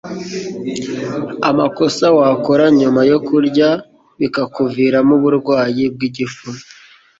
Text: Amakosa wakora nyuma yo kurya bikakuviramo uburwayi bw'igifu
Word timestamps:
Amakosa 1.49 2.05
wakora 2.17 2.63
nyuma 2.79 3.01
yo 3.11 3.17
kurya 3.27 3.69
bikakuviramo 4.19 5.13
uburwayi 5.17 5.83
bw'igifu 5.93 6.49